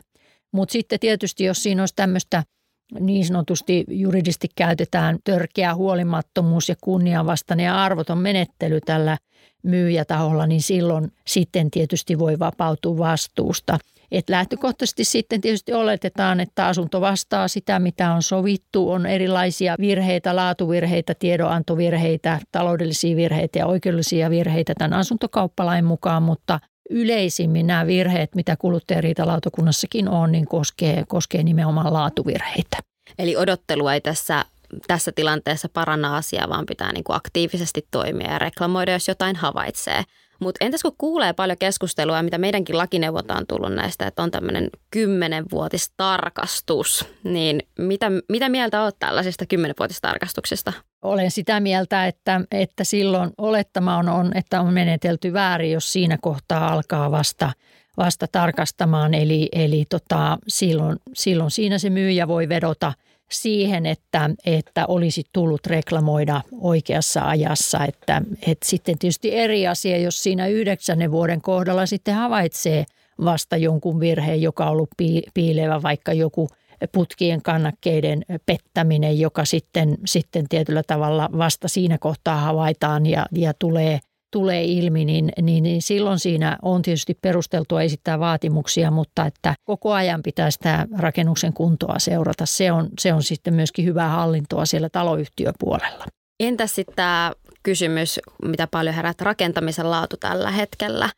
[0.52, 2.44] Mutta sitten tietysti, jos siinä olisi tämmöistä–
[3.00, 9.18] niin sanotusti juridisesti käytetään törkeä huolimattomuus ja kunnianvastainen ja arvoton menettely tällä
[9.64, 13.78] myyjätaholla, niin silloin sitten tietysti voi vapautua vastuusta.
[14.12, 18.92] Et lähtökohtaisesti sitten tietysti oletetaan, että asunto vastaa sitä, mitä on sovittu.
[18.92, 27.68] On erilaisia virheitä, laatuvirheitä, tiedonantovirheitä, taloudellisia virheitä ja oikeudellisia virheitä tämän asuntokauppalain mukaan, mutta yleisimmin
[27.68, 32.78] nämä virheet, mitä kuluttajariitalautakunnassakin on, niin koskee, koskee nimenomaan laatuvirheitä.
[33.20, 34.46] Eli odottelua ei tässä,
[34.88, 40.04] tässä tilanteessa paranna asiaa, vaan pitää niin kuin aktiivisesti toimia ja reklamoida, jos jotain havaitsee.
[40.40, 44.70] Mutta entäs kun kuulee paljon keskustelua, mitä meidänkin lakineuvonta on tullut näistä, että on tämmöinen
[44.92, 50.74] kymmenenvuotistarkastus, niin mitä, mitä mieltä olet tällaisesta kymmenenvuotistarkastuksesta?
[51.02, 56.18] Olen sitä mieltä, että, että silloin olettama on, on, että on menetelty väärin, jos siinä
[56.22, 57.52] kohtaa alkaa vasta,
[57.98, 59.14] vasta tarkastamaan.
[59.14, 62.94] Eli, eli tota, silloin, silloin siinä se myyjä voi vedota–
[63.32, 67.86] siihen, että, että olisi tullut reklamoida oikeassa ajassa.
[67.86, 72.86] Että, että sitten tietysti eri asia, jos siinä yhdeksännen vuoden kohdalla sitten havaitsee
[73.26, 74.90] vasta jonkun virheen, joka on ollut
[75.34, 76.50] piilevä, vaikka joku
[76.92, 84.00] putkien kannakkeiden pettäminen, joka sitten, sitten tietyllä tavalla vasta siinä kohtaa havaitaan ja, ja tulee
[84.32, 89.94] tulee ilmi, niin, niin, niin silloin siinä on tietysti perusteltua esittää vaatimuksia, mutta että koko
[89.94, 92.46] ajan pitää sitä rakennuksen kuntoa seurata.
[92.46, 96.06] Se on, se on sitten myöskin hyvää hallintoa siellä taloyhtiöpuolella.
[96.40, 97.32] Entäs sitten tämä
[97.64, 101.10] kysymys, mitä paljon herät rakentamisen laatu tällä hetkellä?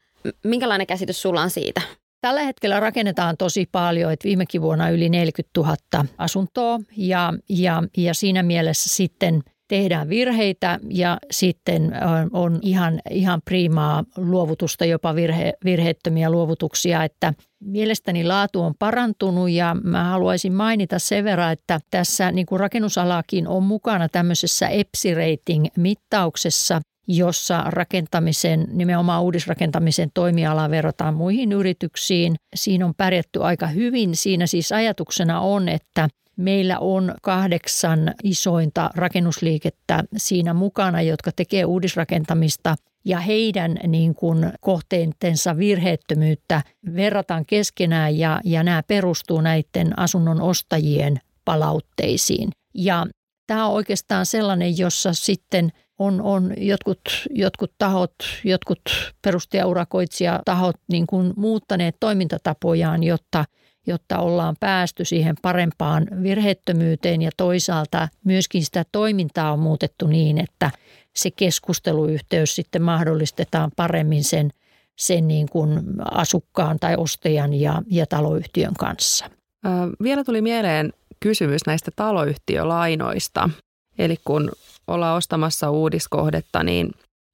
[0.44, 1.82] Minkälainen käsitys sulla on siitä?
[2.22, 8.14] Tällä hetkellä rakennetaan tosi paljon, että viimekin vuonna yli 40 000 asuntoa ja, ja, ja
[8.14, 11.92] siinä mielessä sitten– tehdään virheitä ja sitten
[12.34, 19.76] on ihan, ihan priimaa luovutusta, jopa virhe, virheettömiä luovutuksia, että mielestäni laatu on parantunut ja
[19.84, 26.82] mä haluaisin mainita sen verran, että tässä niin kuin rakennusalakin on mukana tämmöisessä EPSI Rating-mittauksessa,
[27.12, 32.36] jossa rakentamisen, nimenomaan uudisrakentamisen toimiala verrataan muihin yrityksiin.
[32.56, 34.16] Siinä on pärjätty aika hyvin.
[34.16, 42.76] Siinä siis ajatuksena on, että Meillä on kahdeksan isointa rakennusliikettä siinä mukana, jotka tekee uudisrakentamista
[43.06, 46.62] ja heidän niin kuin kohteentensa virheettömyyttä
[46.96, 52.50] verrataan keskenään ja, ja nämä perustuu näiden asunnon ostajien palautteisiin.
[52.74, 53.08] Ja
[53.48, 58.82] tämä on oikeastaan sellainen, jossa sitten on, on jotkut, jotkut tahot, jotkut
[59.22, 63.46] perustajaurakoitsijatahot niin kuin muuttaneet toimintatapojaan, jotta–
[63.90, 70.72] jotta ollaan päästy siihen parempaan virheettömyyteen ja toisaalta myöskin sitä toimintaa on muutettu niin, että
[71.16, 74.50] se keskusteluyhteys sitten mahdollistetaan paremmin sen,
[74.98, 79.26] sen niin kuin asukkaan tai ostajan ja, ja taloyhtiön kanssa.
[79.66, 79.70] Ö,
[80.04, 83.50] vielä tuli mieleen kysymys näistä taloyhtiölainoista.
[83.98, 84.52] Eli kun
[84.90, 86.92] ollaan ostamassa uudiskohdetta, niin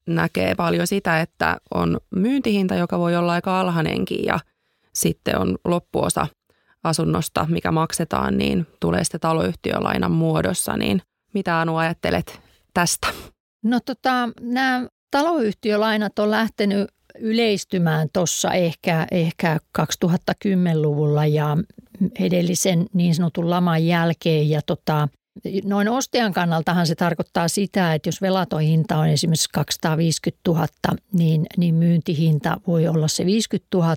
[0.07, 4.39] näkee paljon sitä, että on myyntihinta, joka voi olla aika alhainenkin ja
[4.93, 6.27] sitten on loppuosa
[6.83, 10.77] asunnosta, mikä maksetaan, niin tulee sitten taloyhtiölainan muodossa.
[10.77, 11.01] Niin
[11.33, 12.41] mitä Anu ajattelet
[12.73, 13.07] tästä?
[13.63, 16.89] No tota, nämä taloyhtiölainat on lähtenyt
[17.19, 21.57] yleistymään tuossa ehkä, ehkä 2010-luvulla ja
[22.19, 24.49] edellisen niin sanotun laman jälkeen.
[24.49, 25.07] Ja tota,
[25.63, 30.67] noin ostajan kannaltahan se tarkoittaa sitä, että jos velaton hinta on esimerkiksi 250 000,
[31.13, 33.95] niin, niin myyntihinta voi olla se 50 000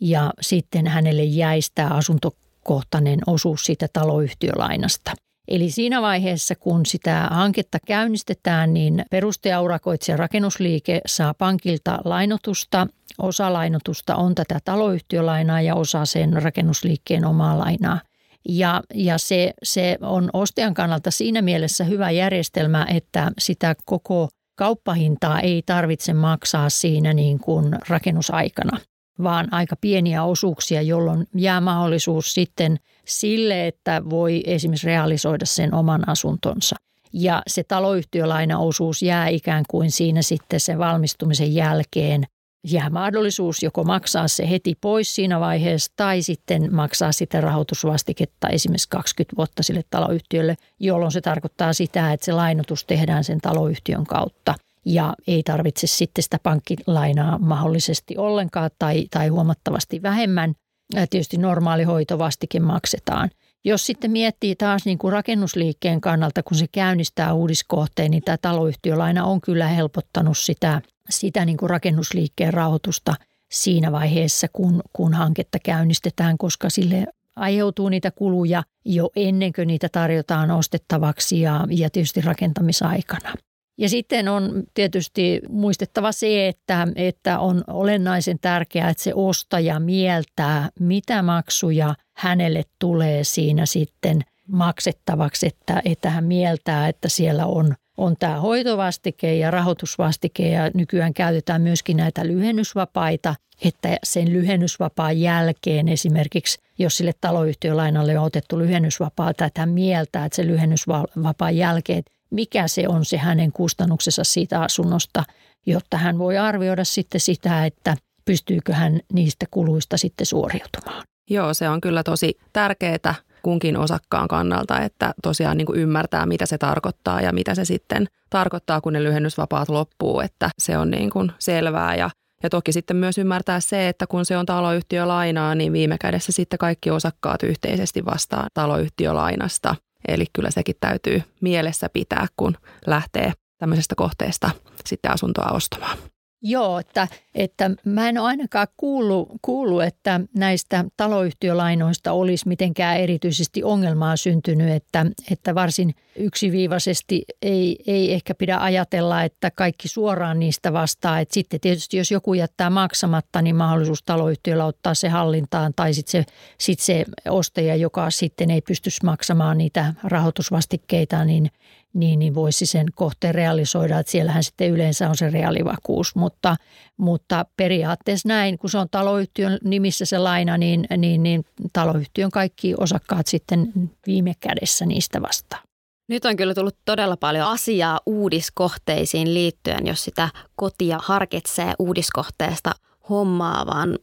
[0.00, 5.12] ja sitten hänelle jäisi tämä asuntokohtainen osuus siitä taloyhtiölainasta.
[5.48, 12.86] Eli siinä vaiheessa, kun sitä hanketta käynnistetään, niin perustajaurakoitsija rakennusliike saa pankilta lainotusta.
[13.18, 18.00] Osa lainotusta on tätä taloyhtiölainaa ja osa sen rakennusliikkeen omaa lainaa.
[18.48, 25.40] Ja, ja se, se on ostajan kannalta siinä mielessä hyvä järjestelmä, että sitä koko kauppahintaa
[25.40, 28.78] ei tarvitse maksaa siinä niin kuin rakennusaikana
[29.22, 32.76] vaan aika pieniä osuuksia, jolloin jää mahdollisuus sitten
[33.06, 36.76] sille, että voi esimerkiksi realisoida sen oman asuntonsa.
[37.12, 42.24] Ja se taloyhtiölainaosuus jää ikään kuin siinä sitten sen valmistumisen jälkeen
[42.64, 48.88] jää mahdollisuus joko maksaa se heti pois siinä vaiheessa tai sitten maksaa sitä rahoitusvastiketta esimerkiksi
[48.88, 54.54] 20 vuotta sille taloyhtiölle, jolloin se tarkoittaa sitä, että se lainotus tehdään sen taloyhtiön kautta–
[54.84, 60.54] ja ei tarvitse sitten sitä pankkilainaa mahdollisesti ollenkaan tai, tai huomattavasti vähemmän.
[60.94, 63.30] Ja tietysti normaali hoitovastike maksetaan.
[63.64, 69.24] Jos sitten miettii taas niin kuin rakennusliikkeen kannalta, kun se käynnistää uudiskohteen, niin tämä taloyhtiölaina
[69.24, 73.14] on kyllä helpottanut sitä, sitä niin kuin rakennusliikkeen rahoitusta
[73.50, 77.06] siinä vaiheessa, kun, kun hanketta käynnistetään, koska sille
[77.36, 83.34] aiheutuu niitä kuluja jo ennen kuin niitä tarjotaan ostettavaksi ja, ja tietysti rakentamisaikana.
[83.78, 90.68] Ja sitten on tietysti muistettava se, että, että on olennaisen tärkeää, että se ostaja mieltää,
[90.80, 98.16] mitä maksuja hänelle tulee siinä sitten maksettavaksi, että, että hän mieltää, että siellä on, on
[98.18, 103.34] tämä hoitovastike ja rahoitusvastike ja nykyään käytetään myöskin näitä lyhennysvapaita,
[103.64, 110.36] että sen lyhennysvapaan jälkeen esimerkiksi, jos sille taloyhtiölainalle on otettu lyhennysvapaa, tai hän mieltää, että
[110.36, 115.24] se lyhennysvapaan jälkeen, mikä se on se hänen kustannuksensa siitä asunnosta,
[115.66, 121.04] jotta hän voi arvioida sitten sitä, että pystyykö hän niistä kuluista sitten suoriutumaan.
[121.30, 126.46] Joo, se on kyllä tosi tärkeää kunkin osakkaan kannalta, että tosiaan niin kuin ymmärtää, mitä
[126.46, 131.10] se tarkoittaa ja mitä se sitten tarkoittaa, kun ne lyhennysvapaat loppuu, että se on niin
[131.10, 132.10] kuin selvää ja
[132.42, 136.58] ja toki sitten myös ymmärtää se, että kun se on taloyhtiölainaa, niin viime kädessä sitten
[136.58, 139.74] kaikki osakkaat yhteisesti vastaa taloyhtiölainasta.
[140.08, 144.50] Eli kyllä sekin täytyy mielessä pitää, kun lähtee tämmöisestä kohteesta
[144.86, 145.98] sitten asuntoa ostamaan.
[146.42, 153.64] Joo, että, että mä en ole ainakaan kuullut, kuullut, että näistä taloyhtiölainoista olisi mitenkään erityisesti
[153.64, 160.72] ongelmaa syntynyt, että, että varsin yksiviivaisesti ei, ei ehkä pidä ajatella, että kaikki suoraan niistä
[160.72, 161.20] vastaa.
[161.20, 166.24] Että sitten tietysti jos joku jättää maksamatta, niin mahdollisuus taloyhtiöllä ottaa se hallintaan tai sitten
[166.24, 171.50] se, sit se ostaja, joka sitten ei pysty maksamaan niitä rahoitusvastikkeita, niin–
[171.94, 176.14] niin, niin voisi sen kohteen realisoida, että siellähän sitten yleensä on se reaalivakuus.
[176.14, 176.56] Mutta,
[176.96, 182.74] mutta periaatteessa näin, kun se on taloyhtiön nimissä se laina, niin, niin, niin taloyhtiön kaikki
[182.78, 183.72] osakkaat sitten
[184.06, 185.62] viime kädessä niistä vastaa.
[186.08, 192.72] Nyt on kyllä tullut todella paljon asiaa uudiskohteisiin liittyen, jos sitä kotia harkitsee uudiskohteesta
[193.08, 193.98] hommaavan.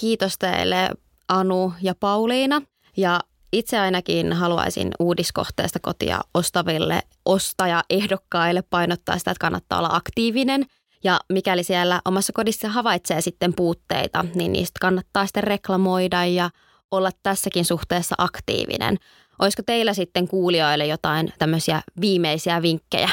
[0.00, 0.90] Kiitos teille
[1.28, 2.62] Anu ja Pauliina.
[2.96, 3.20] Ja
[3.52, 10.66] itse ainakin haluaisin uudiskohteesta kotia ostaville ostajaehdokkaille painottaa sitä, että kannattaa olla aktiivinen.
[11.04, 16.50] Ja mikäli siellä omassa kodissa havaitsee sitten puutteita, niin niistä kannattaa sitten reklamoida ja
[16.90, 18.96] olla tässäkin suhteessa aktiivinen.
[19.38, 23.10] Olisiko teillä sitten kuulijoille jotain tämmöisiä viimeisiä vinkkejä?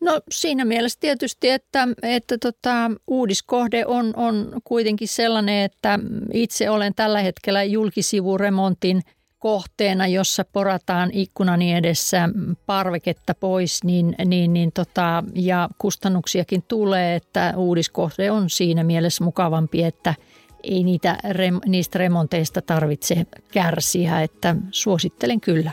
[0.00, 5.98] No siinä mielessä tietysti, että, että tota, uudiskohde on, on kuitenkin sellainen, että
[6.34, 9.02] itse olen tällä hetkellä julkisivuremontin–
[9.40, 12.28] kohteena, jossa porataan ikkunani edessä
[12.66, 19.82] parveketta pois, niin, niin, niin tota, ja kustannuksiakin tulee, että uudiskohde on siinä mielessä mukavampi,
[19.82, 20.14] että
[20.62, 21.18] ei niitä,
[21.66, 25.72] niistä remonteista tarvitse kärsiä, että suosittelen kyllä.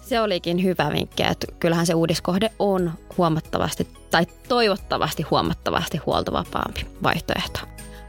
[0.00, 7.60] Se olikin hyvä vinkki, että kyllähän se uudiskohde on huomattavasti tai toivottavasti huomattavasti huoltovapaampi vaihtoehto.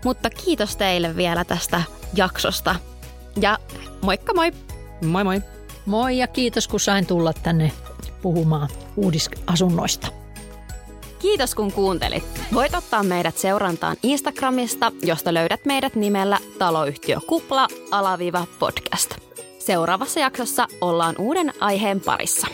[0.05, 1.81] Mutta kiitos teille vielä tästä
[2.15, 2.75] jaksosta
[3.41, 3.57] ja
[4.01, 4.72] moikka moi!
[5.03, 5.41] Moi moi.
[5.85, 7.71] Moi ja kiitos kun sain tulla tänne
[8.21, 10.07] puhumaan uudisasunnoista.
[11.19, 12.23] Kiitos kun kuuntelit.
[12.53, 19.15] Voit ottaa meidät seurantaan Instagramista, josta löydät meidät nimellä taloyhtiö Kupla alaviiva podcast.
[19.59, 22.47] Seuraavassa jaksossa ollaan uuden aiheen parissa.